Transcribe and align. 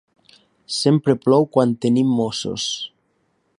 Sempre 0.77 1.15
plou 1.25 1.45
quan 1.57 1.77
tenim 1.87 2.09
mossos. 2.21 2.67